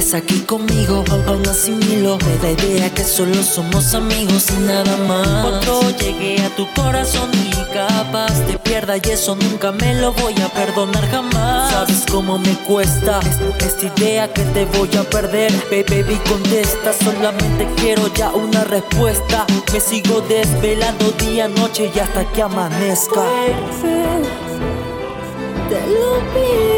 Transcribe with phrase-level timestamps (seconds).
[0.00, 5.26] estás aquí conmigo, aún asimilo Me da idea que solo somos amigos y nada más.
[5.42, 10.34] Cuando llegué a tu corazón y capaz te pierda Y eso nunca me lo voy
[10.40, 11.70] a perdonar jamás.
[11.70, 13.20] Sabes cómo me cuesta
[13.58, 19.46] esta idea que te voy a perder Baby, contesta, solamente quiero ya una respuesta.
[19.72, 23.22] Me sigo desvelando día, noche y hasta que amanezca.
[25.68, 26.69] Te lo pido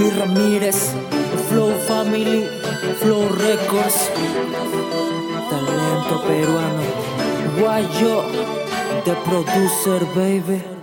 [0.00, 0.94] Luis Ramírez,
[1.50, 2.48] Flow Family,
[3.00, 4.10] Flow Records,
[5.50, 6.82] talento peruano,
[7.58, 8.22] Guayo,
[9.04, 10.79] The Producer Baby.